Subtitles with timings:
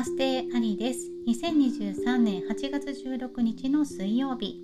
[0.00, 1.10] マステアリです。
[1.28, 4.58] 2023年8月16日の水曜日、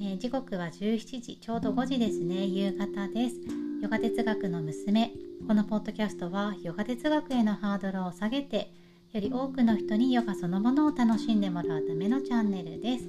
[0.00, 3.36] えー、時刻は17時、ちょうど5時ですね、夕方です。
[3.80, 5.12] ヨガ哲学の娘。
[5.46, 8.74] このポッドキャストはヨガ哲学へのハードルを下げて、
[9.12, 13.08] より多くの人にヨガそのものを楽しんでもらうためのチャンネルです。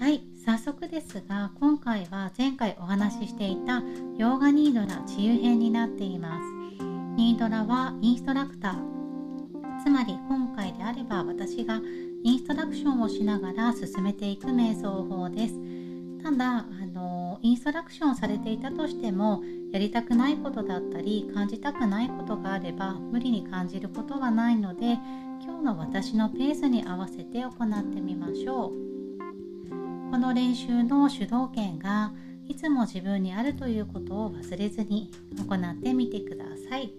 [0.00, 3.80] はい、早速ですが、今回は前回お話ししていた
[4.18, 6.84] ヨガニードラ治癒編になっています。
[7.16, 8.97] ニードラはインストラクター、
[9.82, 11.80] つまり今回であれば私が
[12.24, 15.54] インストラクションをしながら進めていく瞑想法です
[16.22, 19.42] ただあのインストラクションされていたとしても
[19.72, 24.98] やりたくないことだったり感じたくないことがあれば無理に感じることはないので
[25.44, 28.88] 今日の私のペースに合わせて行ってみましょう
[30.10, 32.12] この練習の主導権が
[32.48, 36.97] いつも自分にあるということを忘れずに行ってみてください。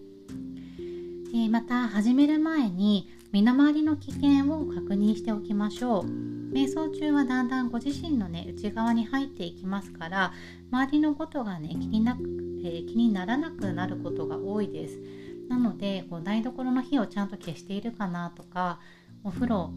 [1.33, 6.05] え、また始める前に身の回りの危険を確認しておきましょう。
[6.51, 10.33] 瞑想中はだんだんご自身のね内側に入っていきますから
[10.71, 12.17] 周りのことがね気にな,、
[12.63, 14.99] えー、気にならなくなることが多いです。
[15.47, 18.79] なのでこう台所の火をちゃんと消しているかなとか
[19.23, 19.71] お風呂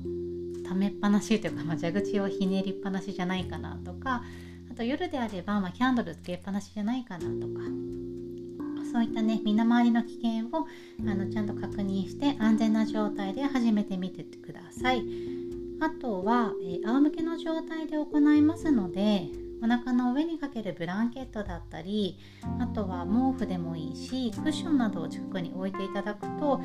[0.64, 4.22] ためっぱなしというか、まあ、蛇口をひねりっぱなしじゃないかなとか
[4.70, 7.60] あと夜であれば、まあ、キャンドルつけっぱなしじゃないかなとか
[8.92, 10.66] そういったね身の回りの危険を
[11.08, 15.02] あのちゃんと確認して安全な状態で始めてみてください。
[15.80, 19.28] あとは、えー、仰向けの状態で行いますので
[19.64, 22.18] お腹の上にかけるブランケットだったり
[22.60, 26.60] あとは毛布でもいいしクッションなどを近くに置いていただくと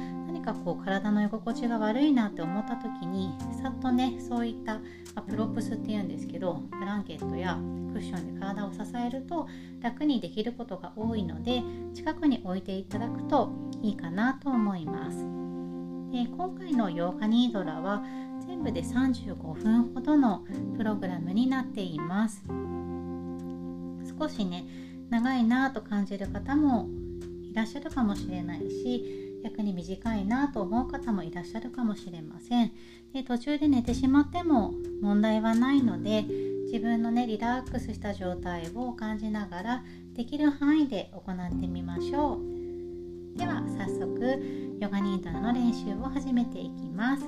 [0.48, 4.82] かこう体の居心地が悪いなって思った時にさっとねそういった、ま
[5.16, 7.58] あ、プロプスっていうんですけどブランケットや
[7.92, 9.48] クッションで体を支えると
[9.82, 11.62] 楽にできることが多いので
[11.94, 15.18] 近くに置いていただくといいかなと思います。
[16.12, 18.02] で今回のヨーガニードラは
[18.48, 20.46] 全部で35分ほどの
[20.78, 22.42] プログラムになっています。
[24.18, 24.66] 少しね
[25.10, 26.88] 長いなと感じる方も
[27.52, 32.72] いらっしゃるかもしれないし逆に短いなと思う方もいらっしゃるかもしれません。
[33.14, 36.26] で途中で寝てしまっても問題はないので
[36.66, 43.38] 自分のねリラックスした状態を感じながらできる範囲で行ってみましょう。
[43.38, 47.24] では早速ヨガニードラの練習を始めていきます。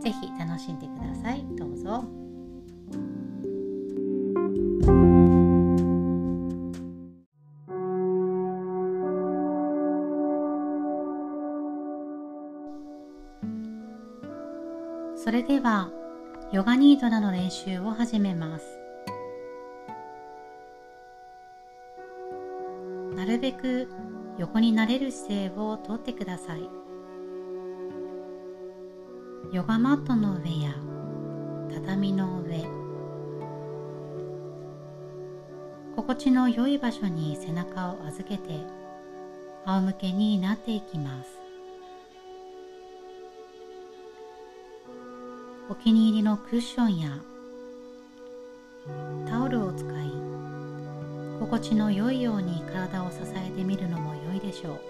[0.00, 1.44] 是非楽しんでください。
[1.56, 2.04] どうぞ。
[15.38, 15.88] れでは
[16.50, 18.64] ヨガニードラの練習を始めます。
[23.14, 23.88] なるべく
[24.36, 26.68] 横になれる姿勢をとってください。
[29.52, 30.74] ヨガマットの上や
[31.72, 32.64] 畳の上
[35.94, 38.66] 心地の良い場所に背中を預けて
[39.64, 41.37] 仰向けになっていきます。
[45.70, 47.10] お気に入りのクッションや
[49.28, 49.88] タオルを使い
[51.40, 54.80] 心地の良いように体を支えてみるのも良いでしょう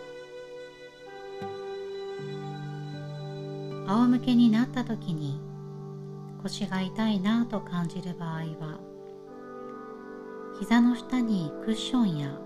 [3.89, 5.41] 仰向けになった時に
[6.43, 8.79] 腰が痛いなと感じる場合は
[10.61, 12.39] 膝の下にクッションや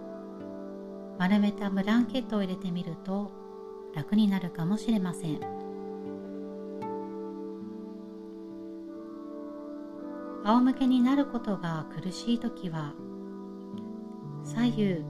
[1.18, 3.30] 丸めたブランケットを入れてみると
[3.94, 5.61] 楽になるかもしれません。
[10.44, 12.92] 仰向けになることが苦しい時は
[14.44, 15.04] 左右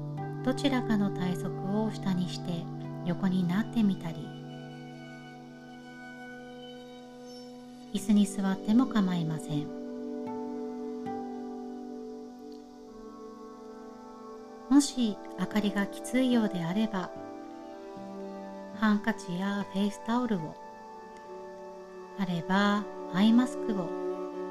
[0.45, 2.65] どちらかの体側を下にして
[3.07, 4.17] 横になってみたり
[7.95, 9.83] 椅子に座っても構いません。
[14.71, 17.11] もし明かりがきついようであれば
[18.77, 20.55] ハンカチやフェイスタオルを
[22.19, 22.83] あれば
[23.13, 24.02] アイマスクを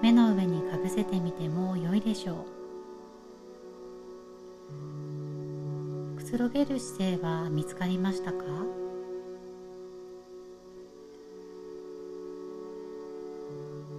[0.02, 2.46] 目の上にかぶせてみても良いでしょ
[6.16, 6.18] う。
[6.18, 8.38] くつろげる姿勢は見つかりましたか？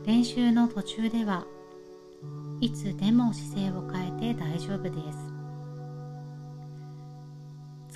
[0.04, 1.46] 練習の途中では
[2.60, 5.18] いつでも姿勢を変えて大丈夫です。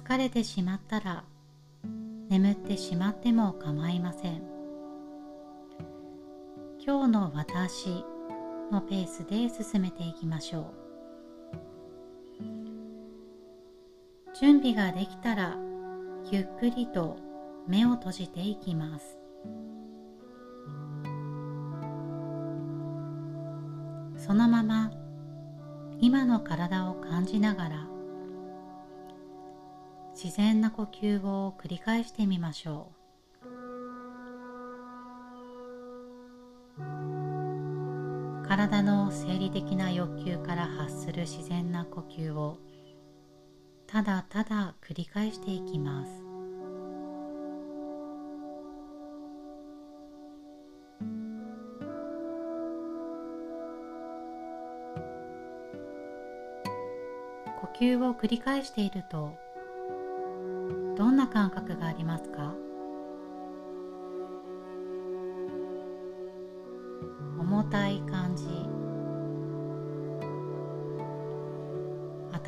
[0.04, 1.24] 疲れてしまったら
[2.28, 4.55] 眠ってしまっても構いません。
[6.86, 8.04] 今日の私
[8.70, 10.64] のペースで進めていきましょう。
[14.38, 15.56] 準備ができたら
[16.30, 17.16] ゆっくりと
[17.66, 19.18] 目を閉じていきます。
[24.16, 24.92] そのまま
[25.98, 27.86] 今の体を感じながら
[30.14, 32.95] 自然な呼吸を繰り返してみましょう。
[38.56, 42.56] 体の生理的な欲求から発する自然な呼吸を
[43.86, 46.10] ただただ繰り返していきます。
[57.60, 59.36] 呼吸を繰り返していると
[60.96, 62.54] どんな感覚がありますか？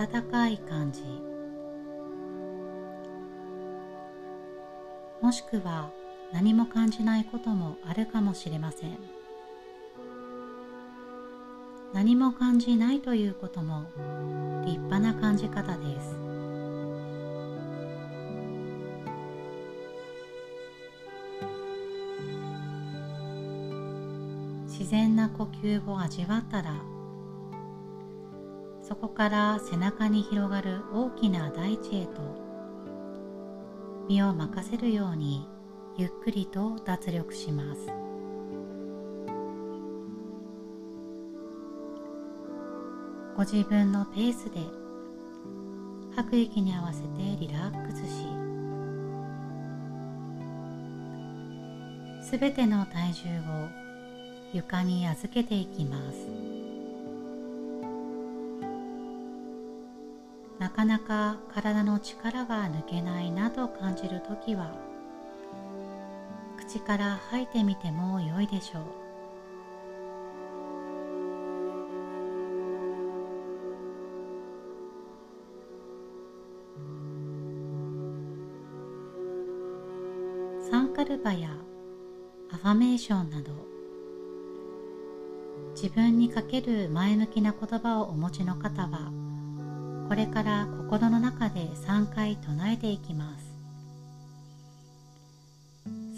[0.00, 1.02] 温かい感じ。
[5.20, 5.90] もしくは
[6.32, 8.96] 何も感じないこともあるかもしれません。
[11.92, 13.86] 何も感じないということも
[14.64, 16.16] 立派な感じ方です。
[24.68, 26.97] 自然な呼吸を味わったら
[28.88, 32.22] そこから背中に広がる大きな大地へと
[34.08, 35.46] 身を任せるように
[35.98, 37.86] ゆっくりと脱力します。
[43.36, 44.52] ご自分のペースで
[46.16, 47.08] 吐く息に合わせて
[47.38, 47.98] リラックス
[52.24, 53.68] しすべての体重を
[54.54, 56.47] 床に預けていきます。
[60.78, 64.78] かなか体の力が抜けないなと感じるときは
[66.56, 68.82] 口から吐いてみても良いでしょう。
[80.70, 81.50] サンカルパや
[82.52, 83.50] アファメーションなど
[85.74, 89.17] 自分にかける前向きな言葉をお持ちの方は
[90.08, 93.44] これから心の中で3回唱えていきます。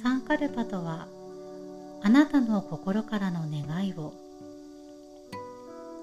[0.00, 1.08] サンカルパとは
[2.02, 4.14] あなたの心からの願いを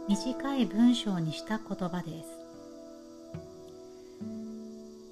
[0.09, 2.47] 短い文章にした言葉です。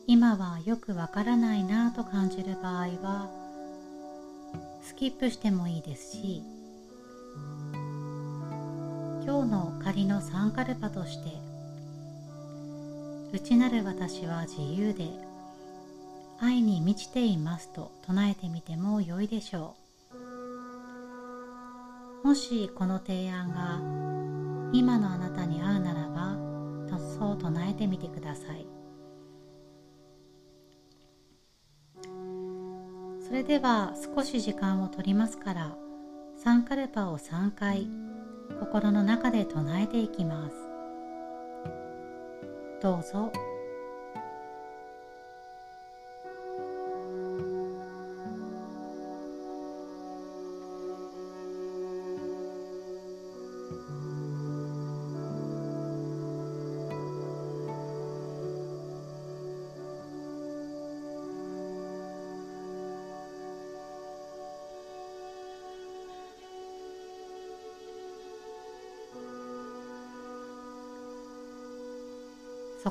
[0.08, 3.30] 今はよくわからないなぁと感じる場合は
[4.84, 6.44] スキップしてもいいですし
[9.26, 11.45] 今日の仮のサンカルパとして
[13.36, 15.10] 内なる私は自由で
[16.40, 19.76] 愛に満ちていますと唱えてみても良いでしょ
[22.24, 22.28] う。
[22.28, 23.82] もしこの提案が
[24.72, 26.38] 今のあなたに合うならば
[27.20, 28.66] そう唱えてみてください。
[33.28, 35.76] それでは少し時間を取りますから
[36.38, 37.90] サンカルパを3回
[38.62, 40.65] 心の中で唱えていきます。
[42.86, 43.55] どうぞ。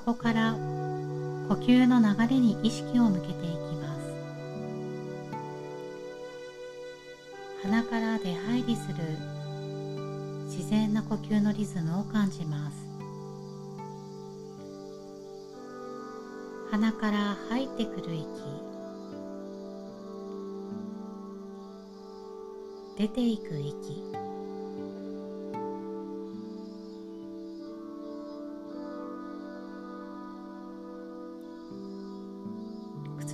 [0.05, 0.53] ここから
[1.49, 4.15] 呼吸の流れに意識を向けていきます。
[7.63, 8.97] 鼻から出入りする
[10.45, 12.87] 自然な呼吸のリズムを感じます。
[16.71, 18.27] 鼻から入ってくる息。
[22.99, 24.24] 出ていく息。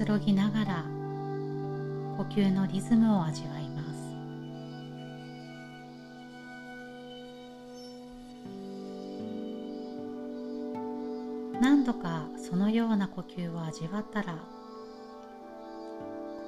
[0.00, 0.84] つろぎながら
[2.16, 3.86] 呼吸のリズムを味わいます
[11.60, 14.38] 何度かそのような呼吸を味わったら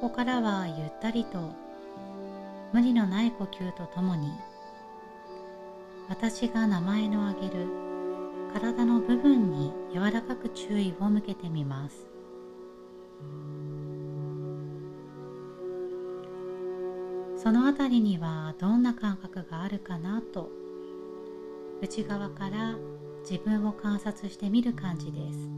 [0.00, 1.52] ここからはゆったりと
[2.72, 4.30] 無理のない呼吸とともに
[6.08, 7.66] 私が名前の挙げる
[8.54, 12.11] 体の部分に柔らかく注意を向けてみます
[17.42, 20.48] その辺りにはどんな感覚があるかなと
[21.80, 22.76] 内側から
[23.28, 25.50] 自分を観察してみる感じです。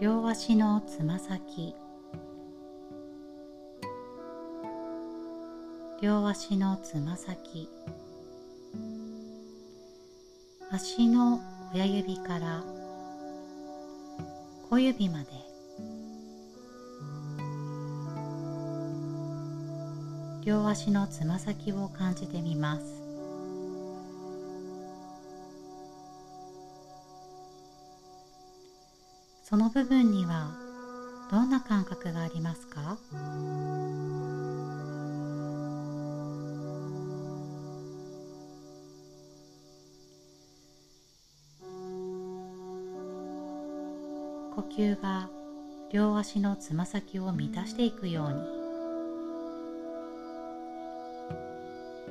[0.00, 1.76] 両足のつま先
[6.02, 7.68] 両足のつま先
[10.72, 11.40] 足の
[11.72, 12.79] 親指から
[14.70, 15.26] 小指まで。
[20.44, 23.02] 両足のつま先を感じてみます。
[29.42, 30.52] その部分には
[31.32, 32.96] どんな感覚がありますか？
[44.60, 45.30] 呼吸が
[45.90, 48.42] 両足のつま先を満たしていくように。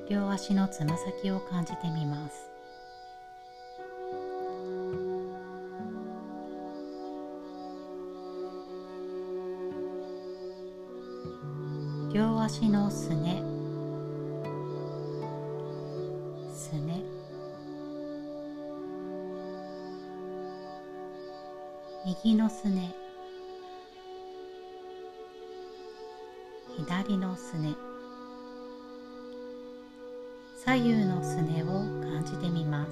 [0.10, 2.50] 両足のつま先を感じてみます。
[12.12, 13.49] 両足のすね。
[22.22, 22.94] 右のすね。
[26.76, 27.74] 左のすね。
[30.58, 31.68] 左右のすねを
[32.02, 32.92] 感じてみます。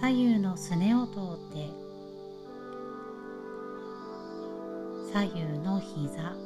[0.00, 1.70] 左右のすねを通って
[5.12, 6.45] 左右の膝。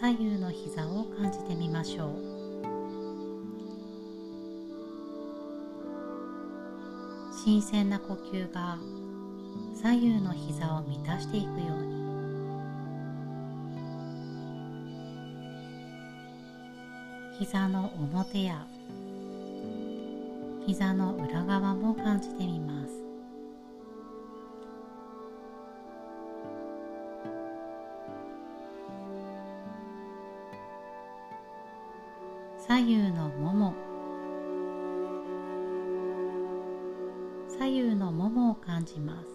[0.00, 2.10] 左右の膝を感じてみましょう。
[7.44, 8.76] 新鮮な呼吸が
[9.74, 11.94] 左右の膝を満たしていくように。
[17.38, 18.66] 膝の表や
[20.66, 23.03] 膝の裏側も感じてみます。
[32.86, 33.74] 右のもも。
[37.48, 39.28] 左右のももを感じます。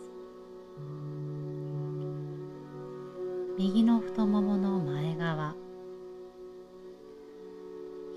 [3.58, 5.56] 右の太ももの前側。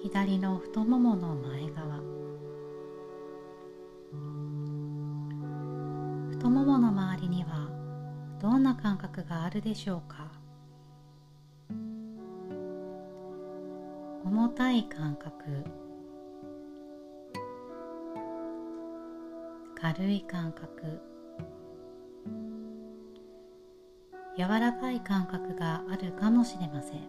[0.03, 2.01] 左の太ももの前側。
[6.33, 7.71] 太ももの周りには
[8.41, 10.22] どんな感覚があるでしょうか？
[14.63, 15.65] 重たい感覚。
[19.75, 21.01] 軽い感覚。
[24.39, 27.01] 柔らかい感覚があるかもしれません。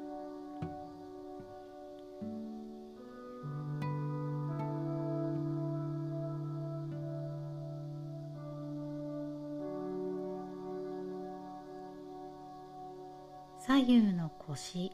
[13.59, 14.92] 左右の腰。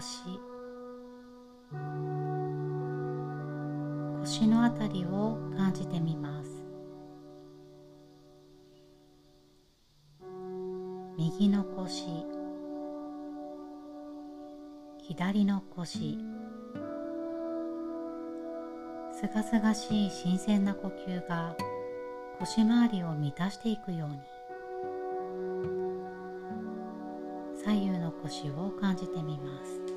[0.00, 0.40] 腰。
[4.22, 6.64] 腰のあたりを感じてみます。
[11.18, 12.06] 右の腰。
[15.02, 16.18] 左の腰。
[19.12, 21.54] すがすがしい新鮮な呼吸が
[22.38, 24.18] 腰回りを満たしていくように。
[27.62, 29.89] 左右の腰を感じてみます。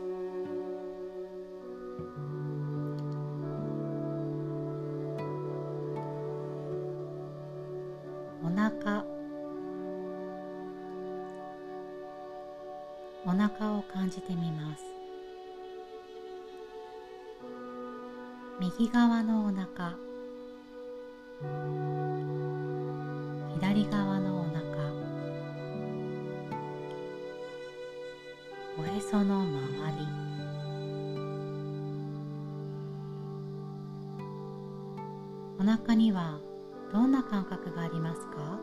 [18.79, 19.95] 右側のお腹。
[23.53, 24.57] 左側のお腹。
[28.79, 29.51] おへその周
[29.99, 30.07] り。
[35.59, 36.39] お腹には
[36.91, 38.59] どんな感覚がありますか？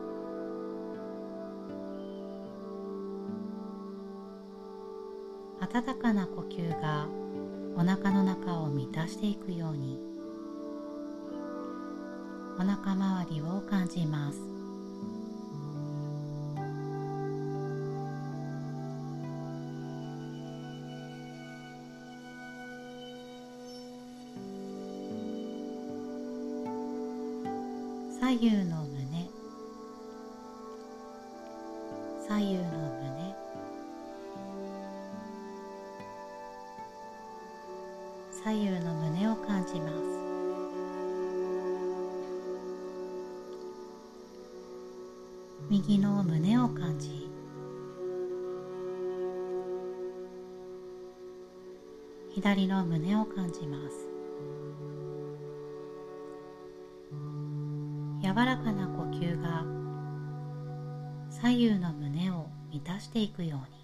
[5.61, 7.07] 温かな呼吸が
[7.75, 9.99] お腹の中を満たしていくように。
[12.59, 14.39] お腹周りを感じます。
[28.19, 28.80] 左右の
[52.71, 54.07] の胸を感じます。
[58.21, 59.65] 柔らかな呼吸が
[61.29, 63.81] 左右の胸を満たしていくように。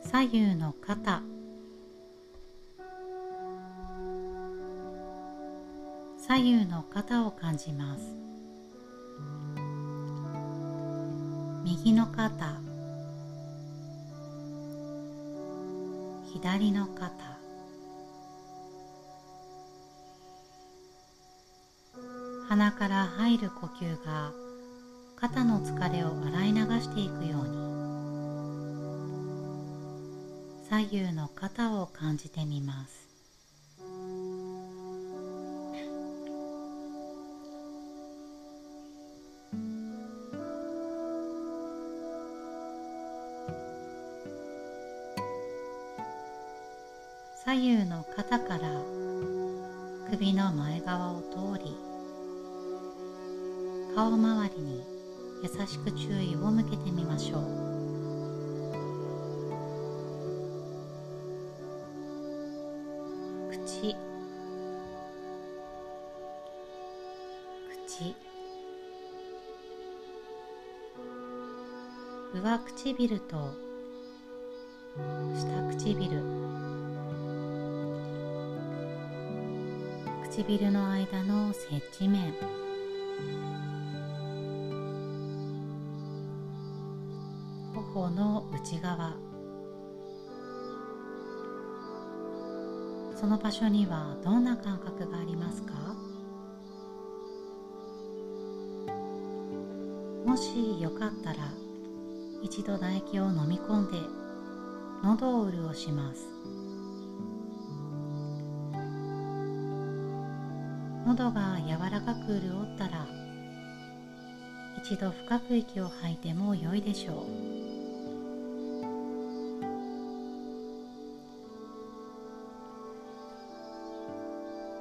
[0.00, 1.22] 左右の肩。
[6.16, 8.27] 左右の肩を感じます。
[11.70, 12.62] 右の肩。
[16.32, 17.12] 左の肩。
[22.48, 24.32] 鼻から入る呼吸が
[25.16, 27.58] 肩の疲れを洗い流していくように。
[30.70, 33.07] 左右の肩を感じてみます。
[55.98, 57.42] 注意を向けてみましょう。
[63.50, 63.96] 口。
[67.88, 68.14] 口。
[72.32, 73.52] 上唇と
[75.34, 76.22] 下唇。
[80.30, 82.32] 唇の間の接地面。
[88.08, 89.12] 頬の内側。
[93.14, 95.74] その場所にはどんな感覚がありますか？
[100.24, 101.36] もしよかったら
[102.42, 103.98] 一度唾液を飲み込んで
[105.02, 106.28] 喉を潤します。
[111.06, 113.06] 喉が柔らかく潤ったら
[114.82, 117.57] 一度深く息を吐いても良いでしょう。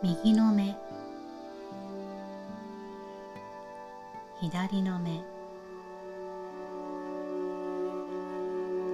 [0.03, 0.77] 右の目。
[4.39, 5.23] 左の目。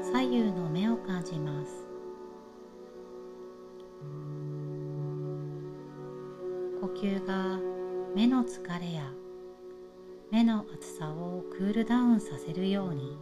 [0.02, 1.86] 左右の目を感じます。
[6.80, 7.60] 呼吸が
[8.16, 9.12] 目の疲れや
[10.32, 13.18] 目の厚さをクールダウンさせるように。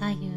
[0.00, 0.31] 左右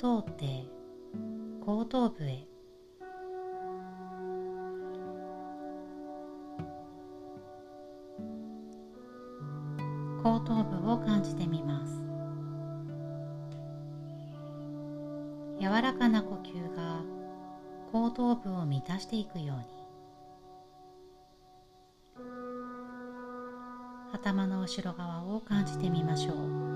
[0.00, 0.64] 通って
[1.60, 2.46] 後頭部へ。
[10.24, 12.02] 後頭部を感じてみます。
[15.60, 17.02] 柔らかな呼吸が
[17.92, 19.64] 後頭部を満たしていくように。
[24.14, 26.69] 頭の後ろ側を感じてみましょう。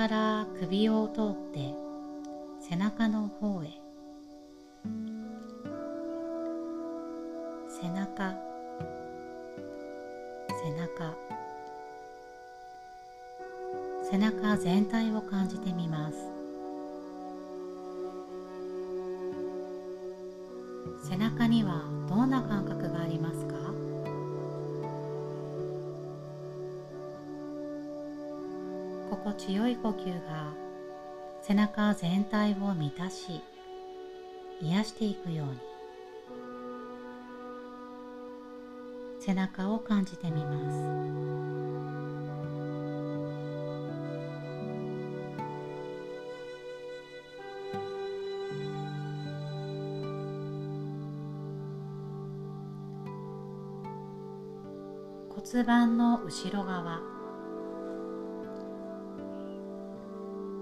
[0.00, 1.74] から首を通って
[2.58, 3.66] 背中の方へ。
[7.68, 8.34] 背中。
[10.48, 11.14] 背中。
[14.10, 16.16] 背中全体を感じてみます。
[21.10, 23.49] 背中にはどんな感覚がありますか？
[29.22, 30.54] 心地よい呼吸が
[31.42, 33.42] 背中全体を満たし
[34.62, 35.58] 癒していくように。
[39.20, 41.10] 背中を感じてみます。
[55.28, 57.19] 骨盤の後ろ側。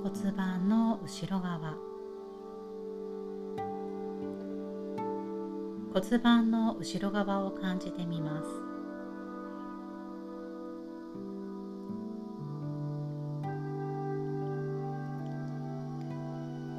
[0.08, 1.74] 骨盤の後ろ側。
[5.92, 8.48] 骨盤の後ろ側を感じてみます。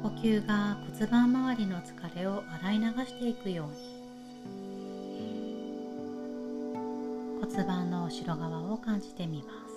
[0.02, 4.00] 呼吸が骨盤周りの疲れを洗い流していくように。
[7.42, 9.69] 骨盤の後ろ側を感じてみます。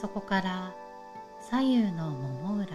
[0.00, 0.72] そこから
[1.50, 2.66] 左右のもも裏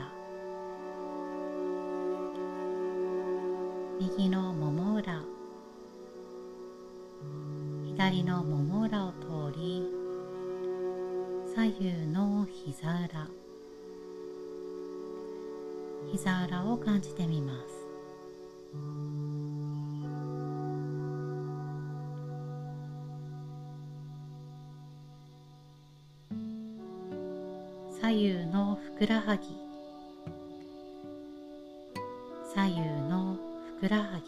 [3.97, 5.23] 右のもも裏
[7.85, 9.87] 左のもも裏を通り
[11.55, 13.29] 左右の膝裏
[16.11, 19.12] 膝裏を感じてみます。
[29.03, 29.43] くらはぎ。
[32.55, 33.35] 左右の
[33.75, 34.21] ふくらは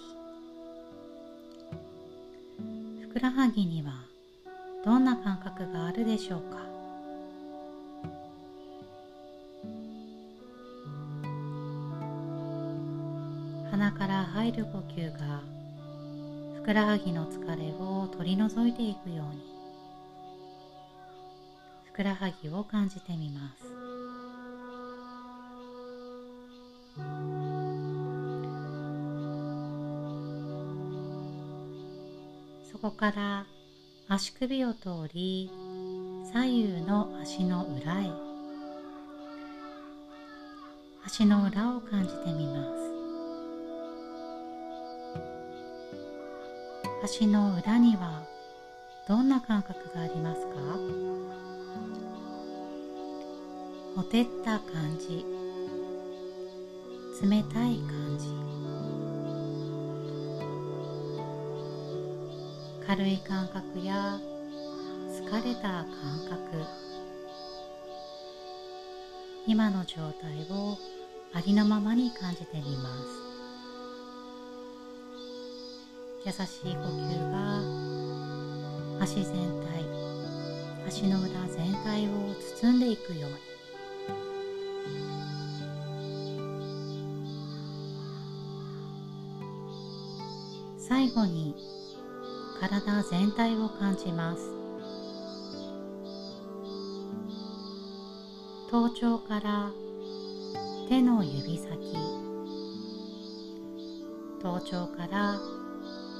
[2.59, 3.03] ぎ。
[3.03, 3.93] ふくらはぎには
[4.83, 6.57] どんな感覚があるでしょうか？
[13.71, 15.39] 鼻から入る呼吸が
[16.57, 19.41] ふくらはぎの疲れを取り除いていくように
[21.85, 23.84] ふくらはぎを感じてみます。
[32.85, 33.47] こから
[34.07, 35.49] 足首を通り
[36.31, 38.11] 左右の足の裏へ。
[41.03, 42.63] 足の裏を感じてみま
[47.01, 47.15] す。
[47.15, 48.21] 足の裏には
[49.07, 50.51] どんな感覚がありますか？
[53.95, 55.25] ほてった感じ。
[57.27, 58.54] 冷たい感じ。
[62.87, 64.19] 軽い感覚や
[65.09, 65.85] 疲れた感
[66.29, 66.63] 覚。
[69.47, 70.77] 今の状態を
[71.33, 73.25] ありのままに感じてみます。
[76.25, 76.35] 優し
[76.71, 77.61] い呼吸が
[79.01, 79.85] 足全体
[80.87, 82.09] 足の裏全体を
[82.61, 83.37] 包んでいくように。
[90.77, 91.55] 最後に
[92.59, 94.41] 体全体を感じます。
[98.71, 99.71] 頭頂から
[100.89, 101.69] 手の指先
[104.41, 105.39] 頭頂から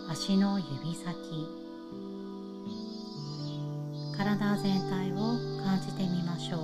[0.10, 1.16] 足の指先
[4.18, 5.16] 体全体を
[5.64, 6.60] 感じてみましょう。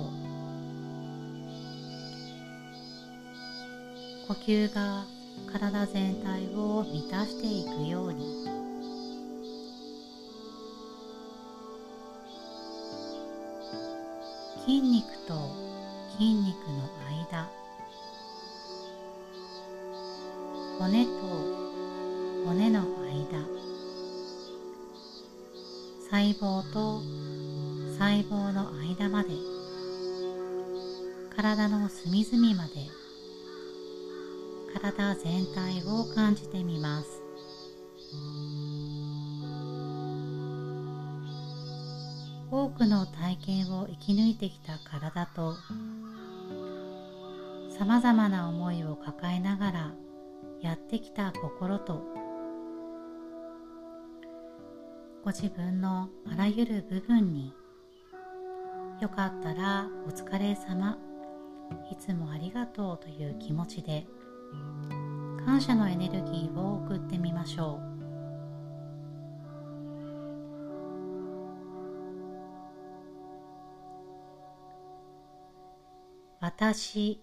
[4.28, 5.04] 呼吸が
[5.52, 8.61] 体全体を満たしていくように。
[14.64, 15.34] 筋肉と
[16.12, 16.88] 筋肉の
[17.28, 17.50] 間。
[20.78, 21.10] 骨と
[22.46, 23.44] 骨の間。
[26.08, 27.00] 細胞と
[27.98, 29.30] 細胞の間まで。
[31.34, 32.88] 体の隅々まで。
[34.80, 37.20] 体全体を感じてみます。
[42.82, 45.54] くの体験を生き抜いてきた体と
[47.78, 49.92] さまざまな思いを抱えながら
[50.60, 52.02] やってきた心と
[55.24, 57.54] ご自分のあらゆる部分に
[59.00, 60.98] よかったらお疲れ様
[61.88, 64.08] いつもありがとうという気持ちで
[65.46, 67.91] 感謝のエネルギーを送ってみましょう。
[76.42, 77.22] 私。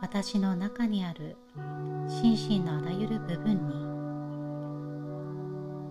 [0.00, 1.36] 私の中にある
[2.06, 3.66] 心身のあらゆる部分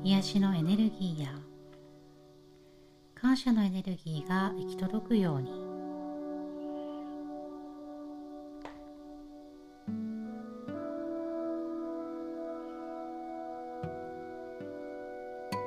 [0.02, 1.32] に癒しのエネルギーや
[3.14, 5.52] 感謝のエネルギーが行き届くように。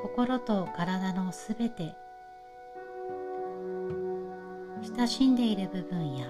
[0.00, 1.94] 心と体のすべて
[4.96, 6.26] 親しんでいる部分や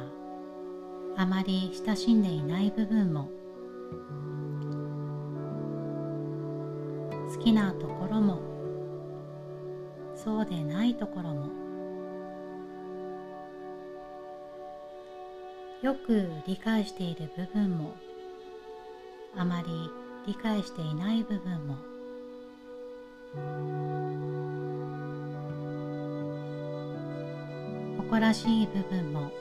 [1.16, 3.30] あまり親しんでいない部分も
[7.32, 8.40] 好きなところも
[10.16, 11.46] そうでないところも
[15.80, 17.94] よく理解している部分も
[19.36, 19.68] あまり
[20.26, 21.76] 理解していない部分も
[28.06, 29.32] 誇らしい部分も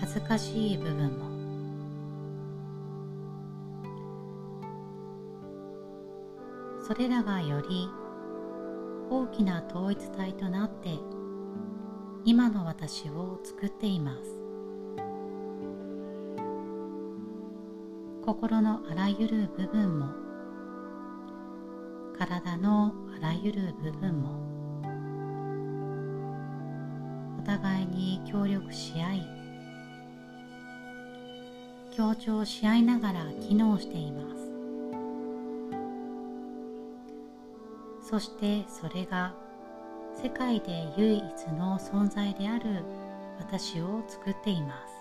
[0.00, 1.28] 恥ずかしい部分も。
[6.84, 7.88] それらがより
[9.08, 10.98] 大きな統一体となって
[12.24, 14.40] 今の私を作っています。
[18.26, 20.06] 心のあらゆる部分も
[22.18, 24.47] 体のあらゆる部分も
[27.98, 29.38] に協力し合い
[31.90, 34.38] 協調し合いながら機能しています。
[38.08, 39.34] そしてそれが
[40.14, 41.24] 世界で唯一
[41.58, 42.84] の存在である
[43.40, 44.94] 私を作っています。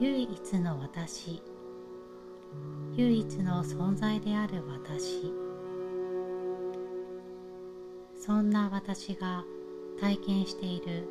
[0.00, 1.42] 唯一の私
[2.96, 5.32] 唯一の存在である私
[8.26, 9.44] そんな私が
[10.00, 11.06] 体験している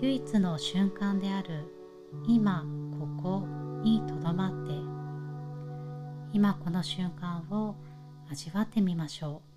[0.00, 1.70] 唯一の瞬間である
[2.26, 2.64] 今
[2.98, 3.46] ここ
[3.82, 4.72] にとどまって。
[6.32, 7.76] 今この瞬間を
[8.30, 9.51] 味わってみましょう。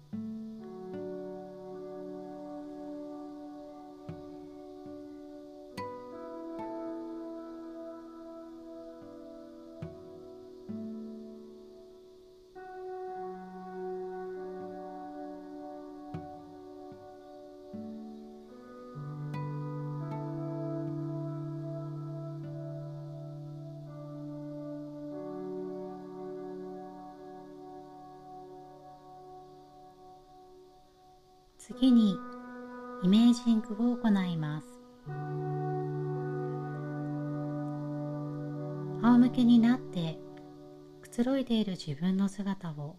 [41.76, 42.96] 自分の姿を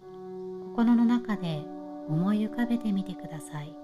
[0.00, 1.64] 心の中で
[2.08, 3.74] 思い浮かべてみてください。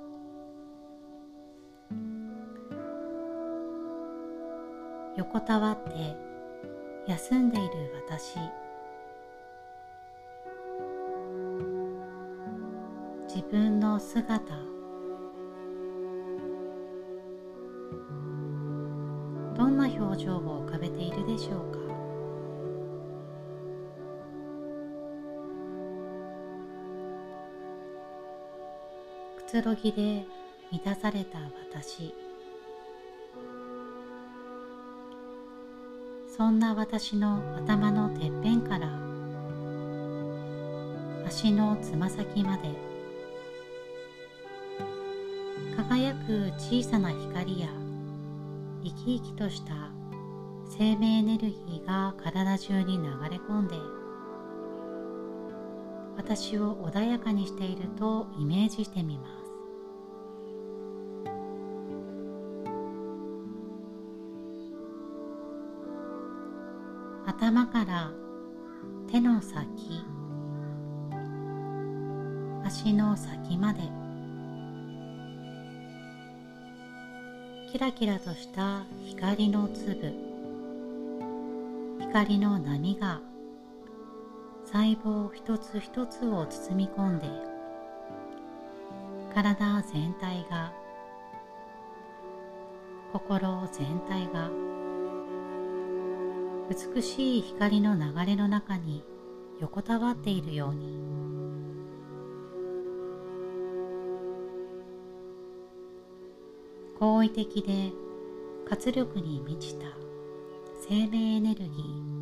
[5.16, 6.16] 横たわって
[7.08, 7.70] 休んでいる
[8.06, 8.36] 私。
[13.26, 14.42] 自分の姿。
[19.54, 21.85] どんな表情を浮かべているでしょうか。
[29.46, 30.26] つろぎで
[30.72, 32.12] 満たされた私。
[36.36, 38.88] そんな私の頭のてっぺんから
[41.26, 42.68] 足のつま先まで
[45.76, 47.68] 輝く小さな光や
[48.84, 49.72] 生き生きとした
[50.68, 53.76] 生命エネルギーが体中に流れ込んで
[56.16, 59.35] 私を穏やかにしているとイメージしてみます。
[78.46, 80.14] した光の粒。
[81.98, 83.20] 光の波が
[84.64, 87.26] 細胞一つ一つを包み込んで
[89.34, 90.72] 体全体が
[93.12, 94.50] 心全体が
[96.94, 99.02] 美しい光の流れの中に
[99.60, 100.96] 横たわっているように。
[106.98, 108.05] 好意的で
[108.68, 109.86] 活力に満ちた
[110.88, 112.16] 生命エネルギー。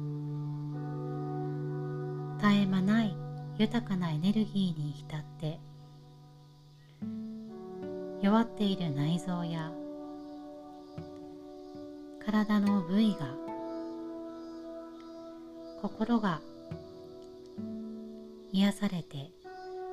[2.39, 3.17] 絶え間ない
[3.57, 5.59] 豊かなエネルギーに浸って
[8.21, 9.73] 弱っている内臓や
[12.27, 13.35] 体の部位が
[15.81, 16.43] 心が
[18.53, 19.31] 癒されて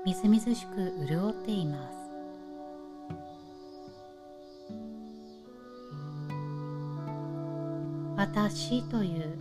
[0.06, 2.01] みずみずしく潤っています。
[8.34, 9.38] 私という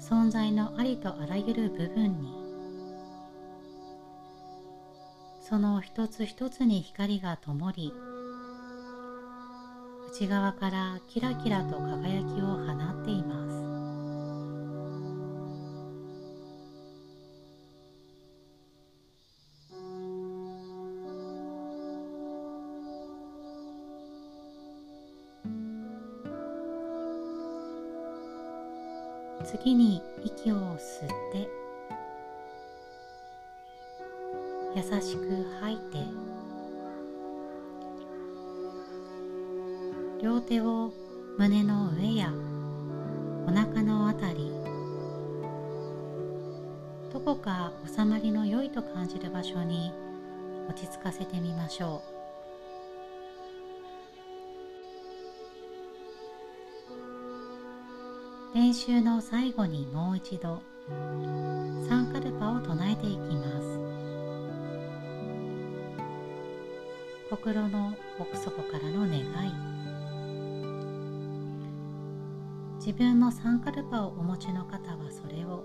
[0.00, 2.32] 存在のありとあらゆる部分に
[5.40, 7.92] その一つ一つに光が灯り
[10.12, 13.39] 内側からキラキラと輝きを放っています。
[29.50, 31.48] 次に息を吸って
[34.76, 35.98] 優しく吐いて
[40.22, 40.92] 両手を
[41.36, 42.32] 胸の上や
[43.48, 44.52] お腹のあたり
[47.12, 49.90] どこか収まりの良いと感じる場所に
[50.68, 52.19] 落ち着かせてみましょう。
[58.52, 60.60] 練習の最後にもう一度
[61.88, 63.78] サンカルパを唱えていきます。
[67.30, 69.22] 心の奥底からの願い。
[72.78, 75.62] 自分のサンカルパをお持ちの方はそれを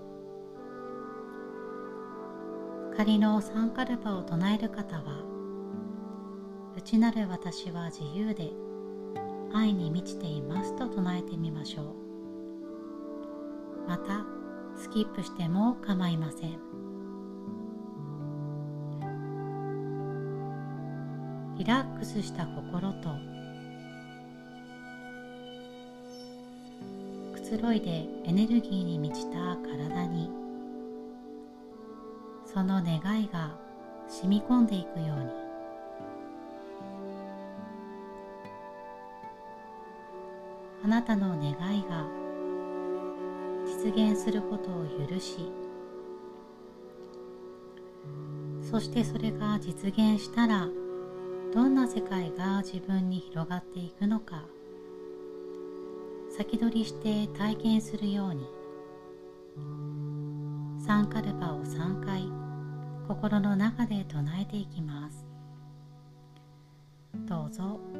[2.96, 5.24] 仮のサンカルパを唱える方は
[6.76, 8.52] 内なる私は自由で
[9.52, 12.05] 愛に満ちていますと唱えてみましょう。
[13.86, 14.24] また
[14.76, 16.58] スキップしても構いません。
[21.56, 23.08] リラックスした心と
[27.32, 30.30] くつろいでエネルギーに満ちた体に
[32.44, 33.56] その願いが
[34.08, 35.46] 染み込んでいくように。
[40.84, 42.25] あなたの願いが
[43.86, 45.52] 実現することを許し
[48.68, 50.66] そしてそれが実現したら
[51.54, 54.42] どんな世界が自分に広がっていくのか
[56.36, 58.44] 先取りして体験するように
[60.84, 62.28] サンカルパを3回
[63.06, 65.24] 心の中で唱えていきます。
[67.28, 67.95] どうぞ。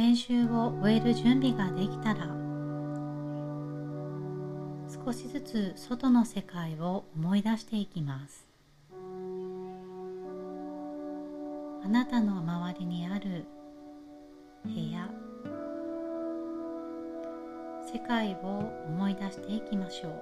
[0.00, 2.26] 練習を終える準備ができたら
[5.04, 8.48] 少しずつ外の世界を思い出していきます。
[11.84, 13.44] あなたの周りにある
[14.64, 15.10] 部屋
[17.92, 20.12] 世界を思い出していきましょう。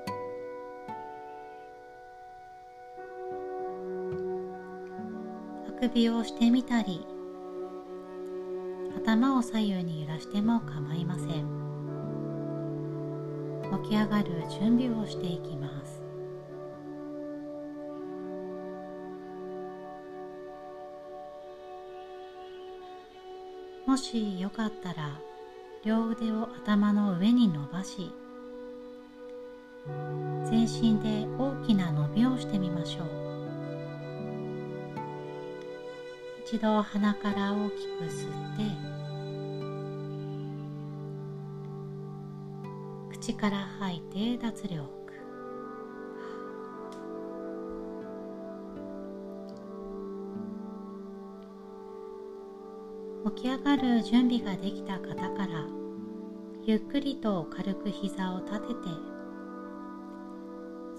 [5.69, 7.07] あくびをしてみたり
[9.09, 11.49] 頭を左右に揺らしても構いません。
[13.83, 16.03] 起き上がる準備をしていきます。
[23.87, 25.19] もしよかったら
[25.83, 28.13] 両腕を頭の上に伸ばし
[30.51, 33.28] 全身で大きな伸びをしてみましょう。
[36.51, 38.63] 一度鼻から大きく吸って
[43.11, 44.89] 口から吐いて脱力。
[53.37, 55.67] 起き上がる準備ができた方から
[56.65, 58.75] ゆっくりと軽く膝を立てて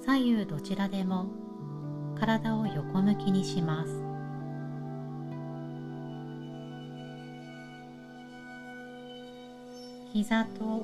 [0.06, 1.26] 左右どちらでも
[2.20, 4.09] 体を横向きにします。
[10.12, 10.84] 膝と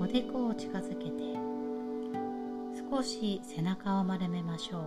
[0.00, 1.20] おでこを近づけて
[2.88, 4.82] 少し背中を丸めましょう。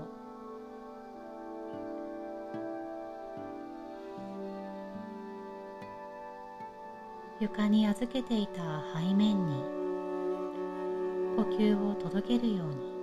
[7.42, 8.62] 床に預けていた
[8.98, 9.56] 背面に
[11.36, 12.94] 呼吸を届けるように。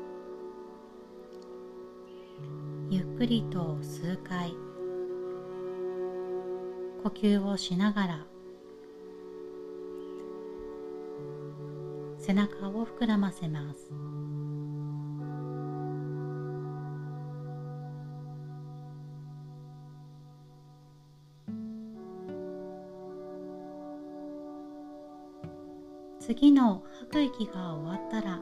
[2.96, 4.54] ゆっくりと数回
[7.02, 8.26] 呼吸をしながら
[12.30, 13.90] 背中を膨らませます
[26.20, 28.40] 次の吐く息が終わったら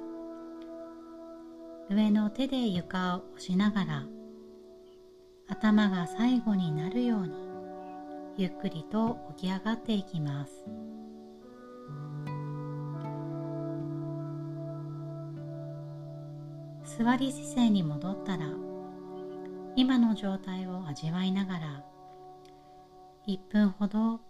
[1.88, 4.06] 上の手で床を押しながら
[5.48, 7.32] 頭が最後になるように
[8.36, 10.87] ゆっくりと起き上がっていきます。
[16.98, 18.46] 座り姿勢に戻ったら
[19.76, 21.84] 今の状態を味わいながら
[23.28, 24.20] 1分ほど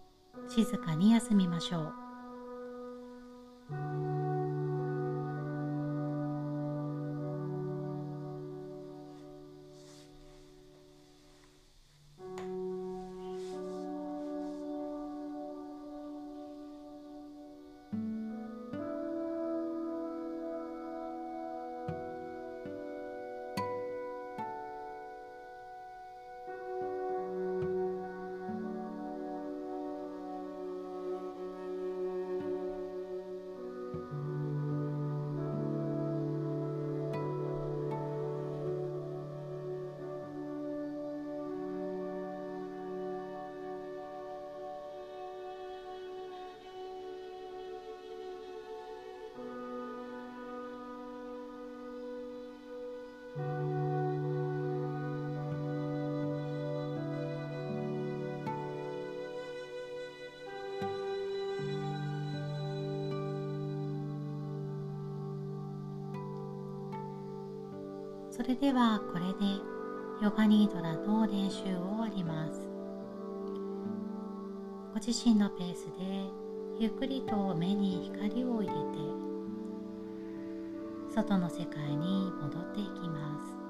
[0.50, 2.07] 静かに休みましょう。
[68.39, 69.61] それではこれで
[70.22, 72.70] ヨガニードラの練習を終わります。
[74.95, 76.30] ご自身のペースで
[76.78, 78.76] ゆっくりと目に光を入れて
[81.12, 83.67] 外の世界に戻っていきます。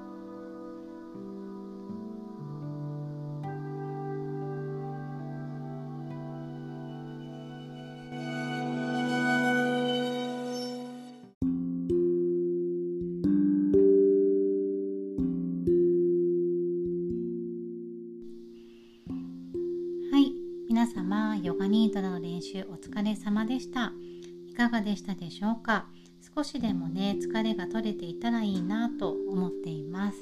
[24.69, 25.87] いかがでしたでしょうか？
[26.37, 30.19] 少しでもね疲れが取れていたらいいなと思っています、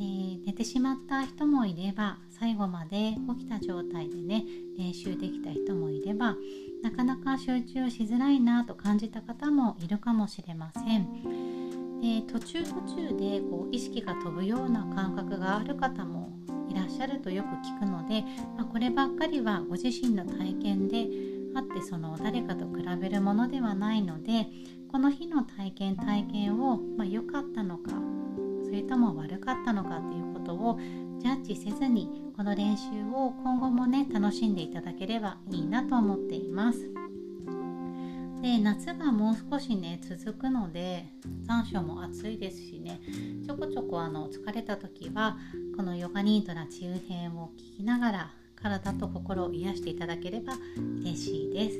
[0.00, 4.44] えー、寝てしまった人もいれば最後まで起きた状態でね
[4.76, 6.34] 練習できた人もいれば
[6.82, 12.00] なかなか集中しづらいなと感じた方もいるかもしれません。
[12.00, 16.32] で途中途中でこう意識が飛ぶような感覚がある方も
[16.68, 18.22] いらっしゃるとよく聞くので、
[18.56, 21.06] まあ、こればっかりはご自身の体験で
[21.54, 24.48] あってその誰かと比べるものではないので
[24.90, 27.90] この日の体験体験をま良、かったのか
[28.64, 30.78] それとも悪かったのかということを
[31.18, 36.90] ジャッジせずにこの練習を今後もね楽しんでいただければいいなと思っています。
[38.42, 41.06] で夏がもう少しね続くので
[41.46, 43.00] 残暑も暑いですしね
[43.46, 45.38] ちょこちょこあの疲れた時は
[45.74, 48.30] このヨガニートな治癒編を聞きながら
[48.64, 50.54] 体と心を癒していただければ
[51.02, 51.78] 嬉しいです。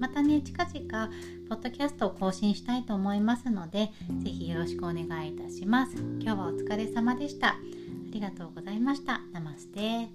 [0.00, 1.10] またね近々
[1.48, 5.96] ポッドキャストを更新したいと思いますので是非よろしくお願いいたします。
[6.20, 7.48] 今日はお疲れ様でした。
[7.50, 7.56] あ
[8.10, 9.20] りがとうございました。
[9.32, 10.08] ナマステ。